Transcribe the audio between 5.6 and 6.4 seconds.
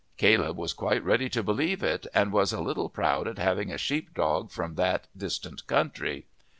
country.